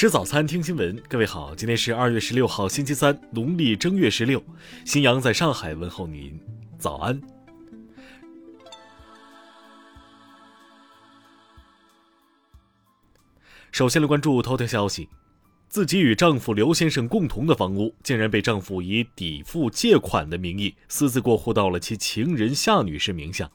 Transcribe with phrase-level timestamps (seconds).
[0.00, 0.98] 吃早餐，听新闻。
[1.10, 4.42] 各位好，今天是二月十六号，星期三，农历正月十六。
[4.82, 6.40] 新阳在上海问候您，
[6.78, 7.20] 早安。
[13.70, 15.06] 首先来关注头条消息：
[15.68, 23.50] 自己与丈夫刘先生共同的房屋，竟然被丈夫以抵付借款的名义私自过户到了其情人夏女士名下。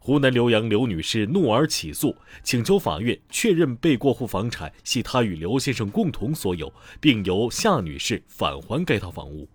[0.00, 9.48] 湖南浏阳刘女士怒而起诉，请求法院确认被过户房产系她与刘先生共同所有，并由夏女士返还该套房屋。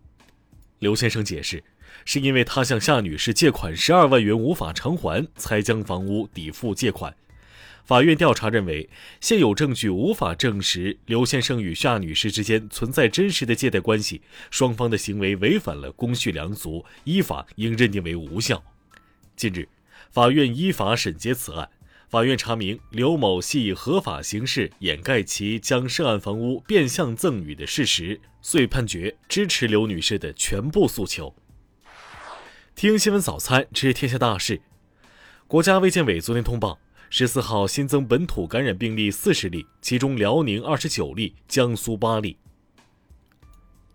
[0.79, 1.63] 刘先生解释，
[2.05, 7.15] 是因为他向夏女士借款十二万元无法偿还，才将房屋抵付借款。
[7.83, 14.21] 法院调查认为，现有证据无法证实刘先生与夏女士之间存在真实的借贷关系，
[14.51, 18.63] 双方的行为违反了公序良俗，依法应认定为无效。
[19.35, 19.67] 近日。
[20.11, 21.69] 法院依法审结此案，
[22.09, 31.35] 法院查明刘某系以合法形式掩盖其将涉案房屋变相赠与的事实，遂判决支持刘女士的全部诉求。
[32.75, 34.61] 听新闻早餐知天下大事。
[35.47, 42.37] 国家卫健委昨天通报，十四号新增本土感染病例四十例，其中辽宁二十九例，江苏八例。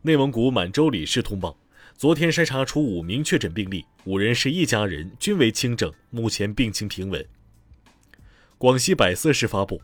[0.03, 1.57] 内蒙古满洲里市通报。
[1.97, 7.25] 昨天筛查出五名确诊病例，五人是一家人，均为轻症，目前病情平稳。
[8.59, 9.81] 广西百色市发布，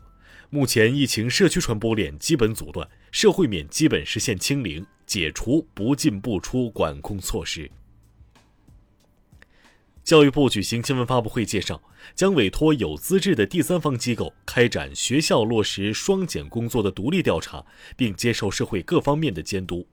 [0.49, 7.71] 目前疫情社区传播链基本阻断，社会面基本实现清零，解除不进不出管控措施。
[10.03, 11.81] 教育部举行新闻发布会介绍，
[12.15, 17.63] 将委托有资质的第三方机构开展学校落实双减工作的独立调查，
[17.95, 19.87] 并接受社会各方面的监督。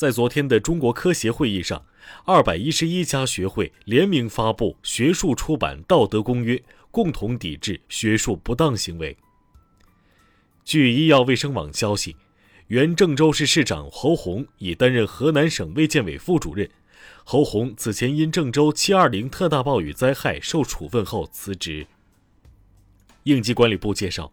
[0.00, 1.84] 在昨天的中国科协会议上，
[2.24, 6.56] 二百一十一家学会联名发布《学术出版道德公约》，
[6.90, 9.14] 共同抵制学术不当行为。
[10.64, 12.16] 据医药卫生网消息，
[12.68, 16.66] 原郑州市市长侯红已担任河南省卫健委副主任。
[17.22, 21.86] 侯红此前因郑州七二零特大暴雨灾害受处分后辞职。
[23.24, 24.32] 应急管理部介绍。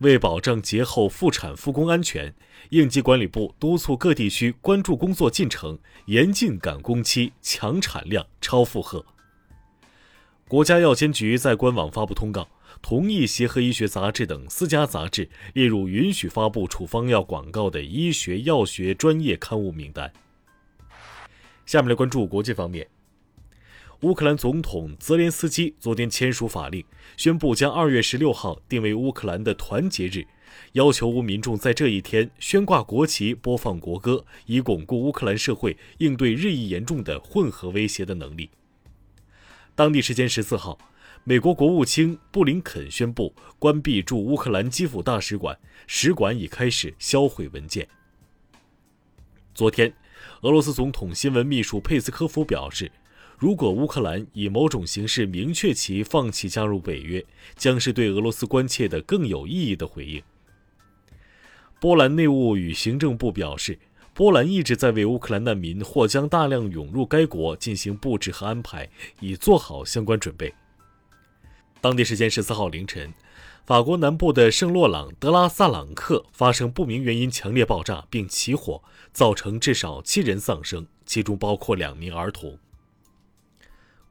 [0.00, 2.34] 为保证节后复产复工安全，
[2.70, 9.04] 应急管理部督促各地区关注工作进程，严禁赶工期、抢产量、超负荷。
[10.48, 12.48] 国家药监局在官网发布通告，
[12.82, 20.12] 同意协和医学杂志等四家杂志列入允许发布处方药广告的医学药学专业刊物名单。
[21.64, 22.86] 下面来关注国际方面。
[24.02, 26.84] 乌克兰总统泽连斯基昨天签署法令，
[27.16, 30.26] 宣布将二月十六号定为乌克兰的团结日，
[30.72, 38.50] 要求乌民众在这一天悬挂国旗、播放国歌，以巩固乌克兰社会应对日益严重的混合威胁的能力。
[39.76, 40.76] 当地时间十四号，
[41.22, 47.86] 美国国务卿布林肯宣布关闭驻乌克兰基辅大使馆，使馆已开始销毁文件。
[49.54, 49.94] 昨天，
[50.40, 52.90] 俄罗斯总统新闻秘书佩斯科夫表示。
[53.42, 57.26] 如果乌克兰以某种形式明确其放弃加入北约，
[57.56, 60.22] 将是对俄罗斯关切的更有意义的回应。
[61.80, 63.76] 波兰内务与行政部表示，
[64.14, 68.88] 波兰一直在为乌克兰难民或将大量涌入该国进行布置和安排，
[69.18, 70.54] 已做好相关准备。
[71.80, 73.12] 当地时间十四号凌晨，
[73.66, 78.80] 法国南部的圣洛朗德拉萨朗克发生不明原因强烈爆炸并起火，
[79.12, 82.56] 造成至少七人丧生，其中包括两名儿童。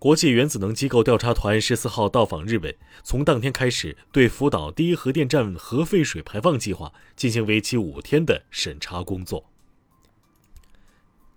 [0.02, 9.46] 国际原子能机构调查团十四号到访日本，从当天开始对福岛第一核电站核废水排放计划进行为期五天的审查工作。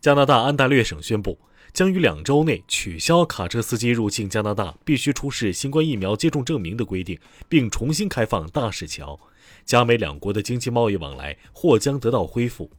[0.00, 1.38] 加拿大安大略省宣布，
[1.74, 7.18] 将于两周内取消卡车司机入境加拿大必须出示新冠疫苗接种证明的规定，
[7.50, 9.20] 并重新开放大使桥，
[9.66, 12.70] 加美两国的经济贸易往来或将得到恢复。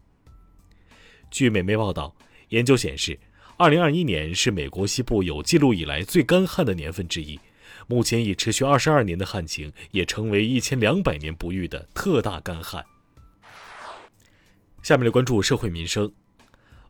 [1.30, 2.16] 据美媒报道，
[2.50, 3.20] 研究显示。
[3.58, 7.40] 二零二一年是美国西部有记录以来最干旱的年份之一，
[7.88, 12.84] 目前已持续二十二年的旱情也成为一千两百年不遇的特大干旱。
[14.84, 16.12] 下面来关注社会民生。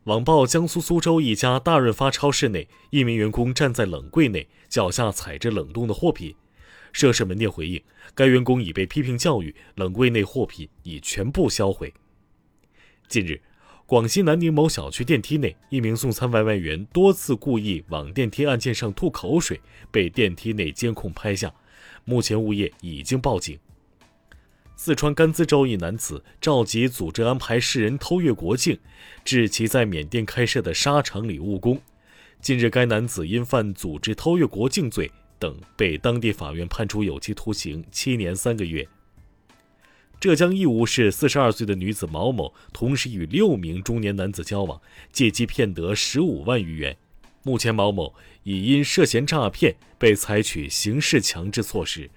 [0.06, 6.36] 网曝江苏苏州一家大润发超市内，一名员工站在冷柜内，脚下踩着冷冻的货品。
[6.92, 7.80] 涉事门店回应，
[8.16, 11.94] 该员工已被批评教育，冷柜内货品已全部销毁。
[13.08, 13.40] 近日。
[13.88, 19.62] 广西南宁某小区电梯内，一名送餐外卖员多次故意往电梯按键上吐口水，
[19.92, 21.54] 被电梯内监控拍下。
[22.04, 23.60] 目前物业已经报警。
[24.76, 28.80] 四川甘孜州一男子召集组织安排世人偷越国境，
[29.24, 31.80] 致其在缅甸开设的沙场里务工。
[32.42, 38.88] 近日，该男子因犯组织偷越国境罪等，被当地法院判处有期徒刑七年三个月。
[40.20, 44.82] 浙江义乌市四十二岁的女子毛某，同时与六名中年男子交往，
[45.12, 46.98] 借机骗得十五万余元。
[47.44, 52.10] 目前，毛某已因涉嫌诈骗被采取刑事强制措施。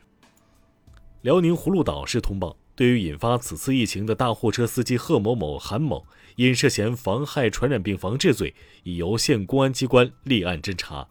[1.20, 6.06] 辽宁葫芦岛市通报，对于引发此次疫情的大货车司机贺某某、韩某，
[6.36, 8.54] 因涉嫌妨害传染病防治罪，
[8.84, 11.08] 已由县公安机关立案侦查。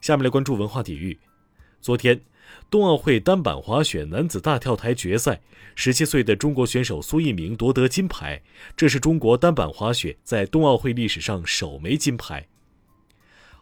[0.00, 1.18] 下面来关注文化体育。
[1.82, 2.22] 昨天。
[2.70, 5.40] 冬奥会单板滑雪男子大跳台决赛，
[5.74, 8.42] 十七岁的中国选手苏翊鸣夺得金牌，
[8.76, 12.46] 这是中国单板滑雪在冬奥会历史上首枚金牌。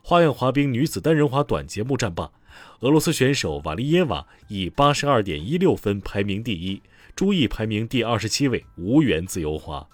[0.02, 2.30] 花样滑冰女子单人滑短节目战罢，
[2.80, 6.80] 俄罗斯选手瓦利耶娃以八十二点一六分排名第一，
[7.14, 9.88] 朱毅排名第二十七位，无缘自由滑。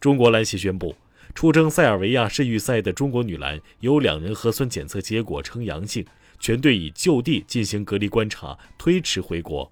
[0.00, 0.96] 中国篮协宣布，
[1.34, 6.04] 出征塞尔维亚世预赛的中国女篮有两人核酸检测结果呈阳性。
[6.42, 9.70] 全队已就地进行隔离观察，推迟回国。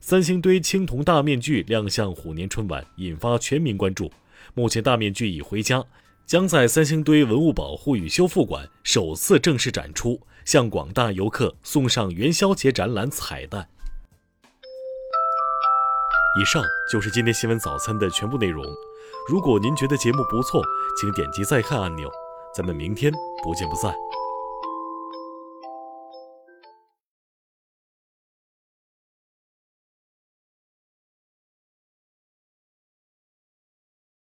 [0.00, 4.10] 三星堆青铜大面具亮相虎年春晚，引发全民关注。
[4.54, 5.84] 目前大面具已回家，
[6.24, 13.68] 将在三星堆文物保护与修复馆首次正式展出，向广大游客送上元宵节展览彩蛋。
[16.40, 18.64] 以上就是今天新闻早餐的全部内容。
[19.28, 20.64] 如果您觉得节目不错，
[20.98, 22.10] 请点击再看按钮。
[22.56, 23.12] 咱们明天
[23.42, 23.94] 不见不散。